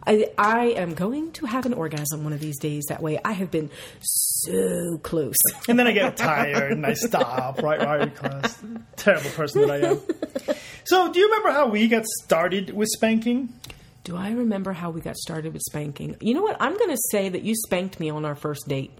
[0.07, 3.19] I, I am going to have an orgasm one of these days that way.
[3.25, 5.37] I have been so close.
[5.69, 8.59] And then I get tired and I stop right right Because
[8.97, 10.01] Terrible person that I am.
[10.85, 13.53] So, do you remember how we got started with spanking?
[14.05, 16.17] Do I remember how we got started with spanking?
[16.21, 16.57] You know what?
[16.61, 18.97] I'm going to say that you spanked me on our first date,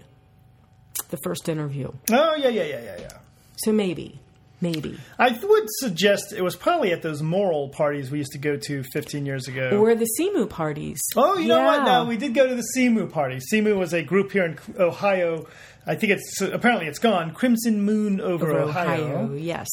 [1.09, 1.91] the first interview.
[2.11, 3.09] Oh yeah yeah yeah yeah yeah.
[3.57, 4.19] So maybe,
[4.61, 4.97] maybe.
[5.19, 8.83] I would suggest it was probably at those moral parties we used to go to
[8.93, 9.69] 15 years ago.
[9.71, 11.01] Or the Simu parties.
[11.15, 11.83] oh, you know what?
[11.83, 13.39] No, we did go to the Simu party.
[13.51, 15.47] Simu was a group here in Ohio.
[15.85, 17.33] I think it's apparently it's gone.
[17.33, 19.03] Crimson Moon over, Over Ohio.
[19.03, 19.67] Ohio, yes.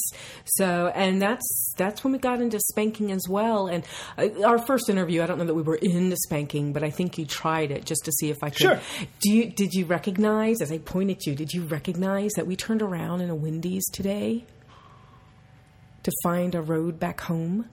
[0.46, 3.66] So, and that's that's when we got into spanking as well.
[3.66, 3.84] And
[4.16, 7.18] uh, our first interview, I don't know that we were into spanking, but I think
[7.18, 8.58] you tried it just to see if I could.
[8.58, 8.80] Sure.
[9.20, 11.34] Do you did you recognize as I pointed you?
[11.34, 14.46] Did you recognize that we turned around in a Wendy's today
[16.08, 17.66] to find a road back home?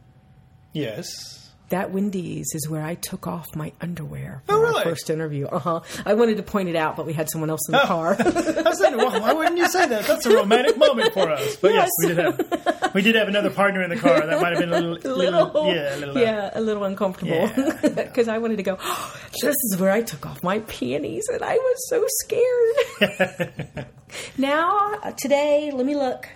[0.74, 1.41] Yes.
[1.69, 4.84] That Wendy's is where I took off my underwear for Oh, our really?
[4.84, 5.48] first interview.
[5.48, 5.80] Uh huh.
[6.06, 8.15] I wanted to point it out, but we had someone else in the car.
[8.19, 10.06] I saying, well, why wouldn't you say that?
[10.06, 11.56] That's a romantic moment for us.
[11.56, 14.52] But yes, we did have we did have another partner in the car that might
[14.52, 17.71] have been a little, little, yeah, a little, uh, yeah, a little uncomfortable Yeah.
[17.95, 18.78] because I wanted to go.
[18.80, 23.88] "Oh, this is where I took off my panties, and I was so scared.
[24.38, 26.30] now, uh, today, let me look.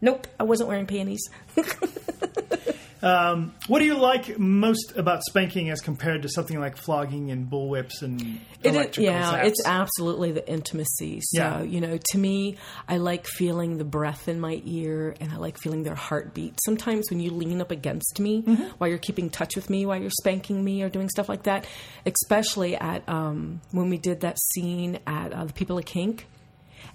[0.00, 1.28] Nope, I wasn't wearing panties.
[3.02, 8.02] What do you like most about spanking as compared to something like flogging and bullwhips
[8.02, 8.20] and
[8.62, 9.44] It is, electrical yeah, zaps?
[9.46, 11.20] it's absolutely the intimacy.
[11.22, 11.62] So, Yeah.
[11.62, 12.56] you know, to me,
[12.88, 16.58] I like feeling the breath in my ear and I like feeling their heartbeat.
[16.64, 18.62] Sometimes when you lean up against me Mm-hmm.
[18.78, 21.66] while you're keeping touch with me, while you're spanking me or doing stuff like that,
[22.04, 26.26] especially at um, when we did that scene at uh, the People of Kink.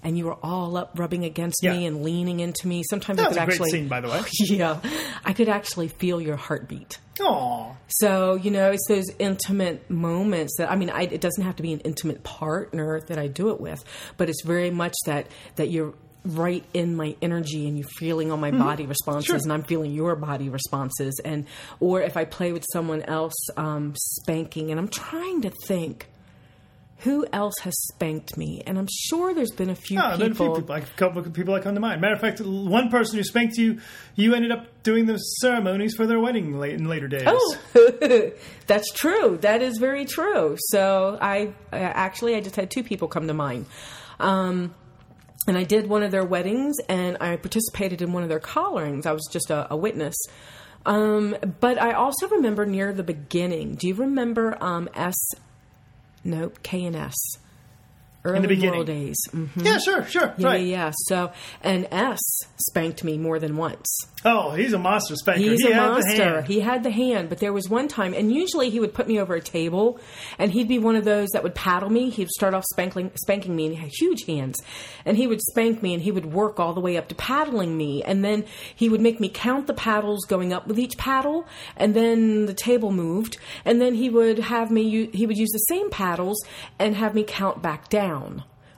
[0.02, 2.82] And you were all up rubbing against me and leaning into me.
[2.88, 4.20] Sometimes That I could actually, scene, by the way.
[4.40, 4.80] yeah,
[5.24, 6.98] I could actually feel your heartbeat.
[7.20, 7.72] Aw.
[7.88, 11.62] So you know, it's those intimate moments that I mean, I, it doesn't have to
[11.62, 13.82] be an intimate partner that I do it with,
[14.16, 18.36] but it's very much that that you're right in my energy and you're feeling all
[18.36, 19.38] my body responses Mm-hmm.
[19.38, 19.42] Sure.
[19.44, 21.46] and I'm feeling your body responses and
[21.78, 26.08] or if I play with someone else um, spanking and I'm trying to think
[27.00, 30.30] who else has spanked me and I'm sure there's been a few Oh, there are
[30.30, 32.00] a few people people, like a couple of people that come to mind.
[32.00, 33.80] Matter of fact, one person who spanked you,
[34.14, 37.24] you ended up doing the ceremonies for their wedding late in later days.
[37.26, 37.56] Oh,
[38.66, 39.38] that's true.
[39.42, 40.56] That is very true.
[40.70, 43.66] So I actually I just had two people come to mind.
[44.18, 44.74] Um,
[45.48, 49.06] and I did one of their weddings, and I participated in one of their collarings.
[49.06, 50.16] I was just a, a witness.
[50.84, 53.74] Um, but I also remember near the beginning.
[53.74, 55.14] Do you remember um, S?
[56.26, 57.14] Nope, K and S.
[58.26, 58.84] Early in the beginning.
[58.84, 59.16] Days.
[59.32, 59.64] Mhm.
[59.64, 60.34] Yeah, sure, sure.
[60.36, 60.60] Yeah, right.
[60.60, 60.92] yeah, yeah.
[61.06, 62.18] So, and S
[62.68, 63.86] spanked me more than once.
[64.24, 65.40] Oh, he's a monster spanker.
[65.40, 66.42] He's he a had the monster.
[66.42, 69.20] He had the hand, but there was one time, and usually he would put me
[69.20, 70.00] over a table,
[70.38, 72.10] and he'd be one of those that would paddle me.
[72.10, 74.56] He'd start off spanking, spanking me, and he had huge hands,
[75.04, 77.76] and he would spank me, and he would work all the way up to paddling
[77.76, 81.46] me, and then he would make me count the paddles going up with each paddle,
[81.76, 85.08] and then the table moved, and then he would have me.
[85.12, 86.44] He would use the same paddles
[86.80, 88.15] and have me count back down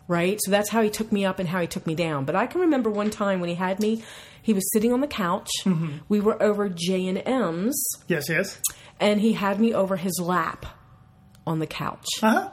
[0.06, 0.38] right?
[0.42, 2.24] So that's how he took me up and how he took me down.
[2.24, 4.02] But I can remember one time when he had me,
[4.42, 5.50] he was sitting on the couch.
[6.08, 8.60] We were over J and M's, Yes, yes.
[9.00, 10.64] and he had me over his lap
[11.46, 12.06] on the couch.
[12.22, 12.48] Uh huh.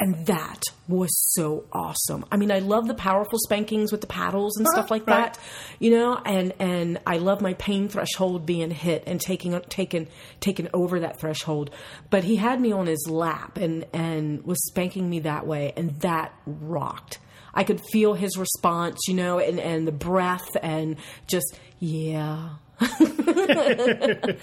[0.00, 2.24] And that was so awesome.
[2.32, 4.80] I mean, I love the powerful spankings with the paddles and uh-huh.
[4.80, 5.34] stuff like right.
[5.34, 5.38] that,
[5.78, 10.08] you know, and and I love my pain threshold being hit and taking taken
[10.40, 11.70] taken over that threshold.
[12.08, 16.00] But he had me on his lap and and was spanking me that way, and
[16.00, 17.18] that rocked.
[17.52, 22.54] I could feel his response, you know, and and the breath and just yeah.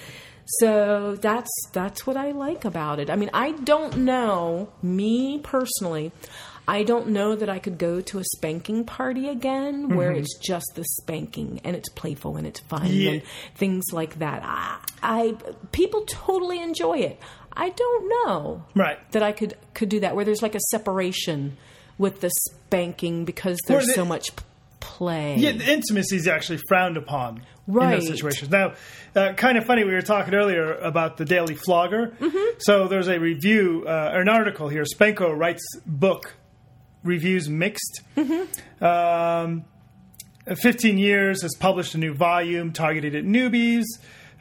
[0.59, 3.09] So that's that's what I like about it.
[3.09, 6.11] I mean, I don't know me personally.
[6.69, 10.19] I don't know that I could go to a spanking party again where mm-hmm.
[10.19, 13.11] it's just the spanking and it's playful and it's fun Yeah.
[13.11, 13.21] and
[13.55, 14.41] things like that.
[14.43, 15.35] I, I
[15.71, 17.19] people totally enjoy it.
[17.53, 18.99] I don't know Right.
[19.13, 21.57] that I could could do that where there's like a separation
[21.97, 24.31] with the spanking because there's the- so much
[24.81, 25.35] play.
[25.37, 28.49] Yeah, the intimacy is actually frowned upon in those situations.
[28.49, 28.73] Now,
[29.15, 32.15] uh, kind of funny, we were talking earlier about the Daily Flogger.
[32.19, 32.57] Mm-hmm.
[32.59, 34.83] So there's a review, uh, or an article here.
[34.83, 36.35] Spanko writes book
[37.03, 38.01] reviews mixed.
[38.15, 38.83] Mm-hmm.
[38.83, 39.65] Um,
[40.55, 43.83] 15 years has published a new volume targeted at newbies.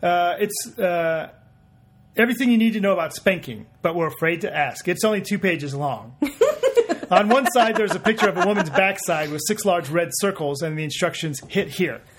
[0.03, 1.31] Uh, it's uh,
[2.17, 4.87] everything you need to know about spanking, but we're afraid to ask.
[4.89, 6.17] It's only two pages long.
[7.11, 10.62] On one side, there's a picture of a woman's backside with six large red circles
[10.62, 12.01] and the instructions hit here.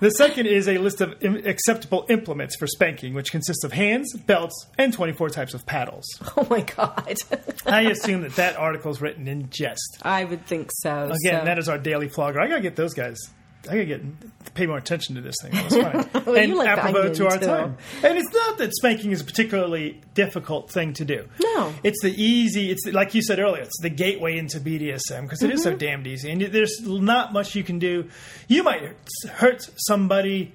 [0.00, 4.16] The second is a list of im- acceptable implements for spanking, which consists of hands,
[4.16, 6.04] belts, and 24 types of paddles.
[6.36, 7.16] Oh my god.
[7.66, 9.98] I assume that that article is written in jest.
[10.02, 11.06] I would think so.
[11.06, 11.44] Again, so.
[11.46, 12.40] that is our daily flogger.
[12.40, 13.18] I gotta get those guys.
[13.64, 15.52] I gotta get pay more attention to this thing.
[15.52, 15.74] That was
[16.12, 16.24] funny.
[16.26, 17.46] Well, and you like the apropos to our too.
[17.46, 17.76] time.
[18.02, 21.28] And it's not that spanking is a particularly difficult thing to do.
[21.42, 21.74] No.
[21.82, 22.70] it's the easy.
[22.70, 23.62] It's like you said earlier.
[23.62, 25.70] It's the gateway into BDSM because it is Mm-hmm.
[25.72, 28.08] so damned easy, and there's not much you can do.
[28.46, 28.82] You might
[29.30, 30.54] hurt somebody.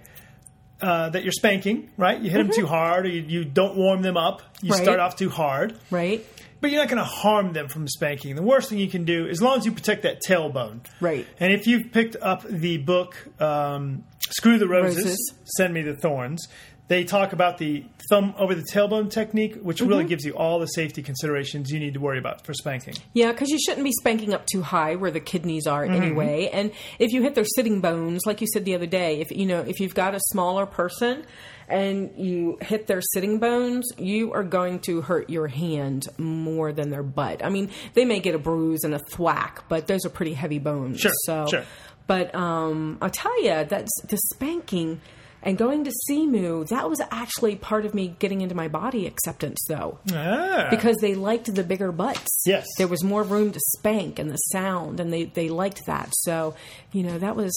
[0.82, 2.20] Uh, that you're spanking, right?
[2.20, 4.42] You hit them too hard, or you, you don't warm them up.
[4.62, 4.72] You Mm-hmm.
[4.74, 4.84] Right.
[4.84, 6.26] start off too hard right?
[6.64, 8.36] But you're not going to harm them from spanking.
[8.36, 10.80] The worst thing you can do, as long as you protect that tailbone.
[11.02, 11.28] Right.
[11.40, 15.34] And if you've picked up the book, um, Screw the Roses, Roses.
[15.58, 16.48] Send Me the Thorns,
[16.88, 19.90] they talk about the thumb over the tailbone technique, which Mm-hmm.
[19.90, 22.94] really gives you all the safety considerations you need to worry about for spanking.
[23.14, 26.02] Yeah, because you shouldn't be spanking up too high where the kidneys are Mm-hmm.
[26.02, 26.50] anyway.
[26.54, 29.46] And if you hit their sitting bones, like you said the other day, if you
[29.46, 31.26] know if you've got a smaller person
[31.74, 36.90] and you hit their sitting bones, you are going to hurt your hand more than
[36.92, 37.44] their butt.
[37.44, 40.60] I mean, they may get a bruise and a thwack, but those are pretty heavy
[40.60, 41.00] bones.
[41.00, 41.64] Sure, so, sure.
[42.06, 45.02] But um, I'll tell you, that's the spanking.
[45.46, 49.60] And going to SEMU, that was actually part of me getting into my body acceptance,
[49.68, 50.68] though Ah.
[50.70, 52.44] because they liked the bigger butts.
[52.46, 52.66] Yes.
[52.78, 56.10] there was more room to spank and the sound, and they they liked that.
[56.20, 56.56] So,
[56.94, 57.54] you know, that was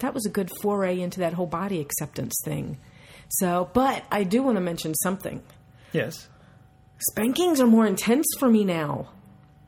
[0.00, 2.76] that was a good foray into that whole body acceptance thing.
[3.28, 5.42] So, but I do want to mention something.
[5.92, 6.28] yes.
[7.12, 9.08] Spankings are more intense for me now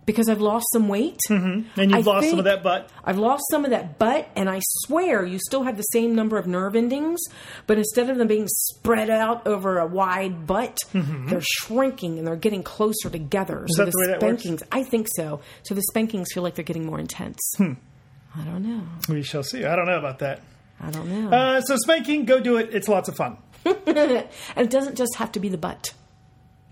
[0.05, 1.21] because I've lost some weight.
[1.29, 2.91] And you've I lost some of that butt.
[3.05, 6.39] I've lost some of that butt, and I swear you still have the same number
[6.39, 7.21] of nerve endings,
[7.69, 12.35] but instead of them being spread out over a wide butt, they're shrinking and they're
[12.35, 13.65] getting closer together.
[13.69, 14.43] Is so that the the way that works?
[14.43, 15.41] spankings, I think so.
[15.63, 17.39] So the spankings feel like they're getting more intense.
[17.59, 17.75] Hmm.
[18.37, 18.83] I don't know.
[19.09, 19.65] We shall see.
[19.65, 20.41] I don't know about that.
[20.81, 21.37] I don't know.
[21.37, 22.71] Uh, so spanking, go do it.
[22.73, 23.37] It's lots of fun.
[23.87, 25.93] and it doesn't just have to be the butt.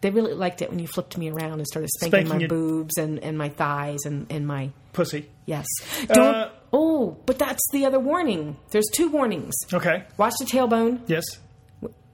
[0.01, 2.49] They really liked it when you flipped me around and started spanking, Spanking my your-
[2.49, 5.29] boobs and, and my thighs and, and my Pussy.
[5.47, 5.67] yes.
[6.09, 6.35] Don't.
[6.35, 8.57] Uh, oh, but that's the other warning.
[8.71, 9.55] There's two warnings.
[9.73, 10.05] Okay.
[10.17, 11.01] Watch the tailbone.
[11.09, 11.25] Yes.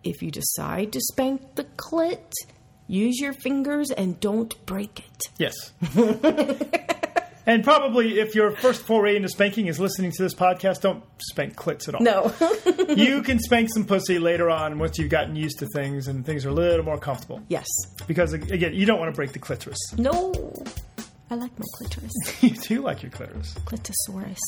[0.03, 2.33] If you decide to spank the clit,
[2.87, 5.23] use your fingers and don't break it.
[5.39, 5.55] Yes.
[7.47, 11.57] and probably if your first foray into spanking is listening to this podcast, don't spank
[11.57, 12.01] clits at all.
[12.01, 12.33] No.
[12.95, 16.45] you can spank some pussy later on once you've gotten used to things and things
[16.47, 17.41] are a little more comfortable.
[17.49, 17.67] yes.
[18.07, 19.79] Because again, you don't want to break the clitoris.
[19.99, 20.33] No.
[21.31, 22.13] I like my clitoris.
[22.43, 23.55] you do like your clitoris.
[23.65, 24.39] Clitosaurus.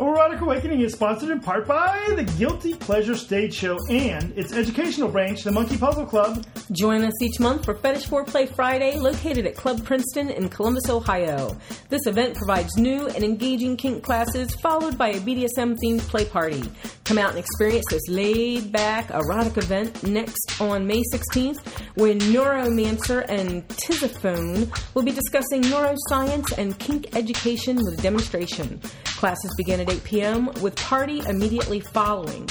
[0.00, 5.08] Erotic Awakening is sponsored in part by the Guilty Pleasure Stage Show and its educational
[5.08, 6.46] branch, the Monkey Puzzle Club.
[6.72, 11.56] Join us each month for Fetish Foreplay Friday, located at Club Princeton in Columbus, Ohio.
[11.88, 16.62] This event provides new and engaging kink classes, followed by a BDSM themed play party.
[17.04, 23.24] Come out and experience this laid back erotic event next on May 16th, when Neuromancer
[23.30, 28.78] and Tizophone will be discussing neuroscience and kink education with a demonstration.
[29.04, 32.46] Classes begin at 8 p.m., with party immediately following.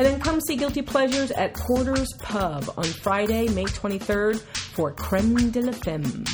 [0.00, 5.50] And then come see Guilty Pleasures at Porter's Pub on Friday, May 23rd for Creme
[5.50, 6.24] de la Femme.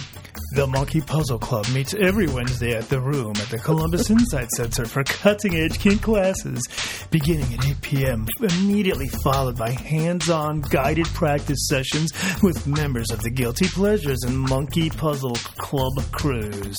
[0.54, 4.84] The Monkey Puzzle Club meets every Wednesday at The Room at the Columbus Insight Center
[4.84, 6.62] for cutting edge kink classes,
[7.10, 12.12] beginning at 8 p.m., immediately followed by hands on guided practice sessions
[12.44, 16.76] with members of the Guilty Pleasures and Monkey Puzzle Club crews.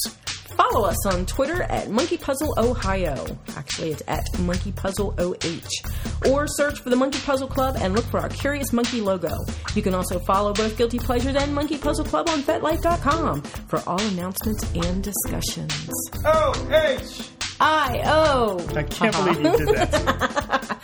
[0.57, 3.25] Follow us on Twitter at Monkey Puzzle Ohio.
[3.55, 6.29] Actually, it's at Monkey Puzzle OH.
[6.29, 9.35] Or search for the Monkey Puzzle Club and look for our Curious Monkey logo.
[9.75, 14.01] You can also follow both Guilty Pleasures and Monkey Puzzle Club on FetLife.com for all
[14.01, 15.93] announcements and discussions.
[16.25, 17.29] Oh, H!
[17.59, 18.59] I O.
[18.75, 20.77] I can't believe you did that.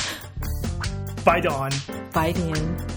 [1.26, 1.72] Bye, Dawn.
[2.14, 2.93] Bye, Dan.